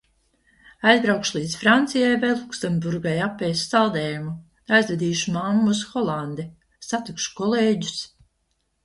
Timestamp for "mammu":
5.37-5.69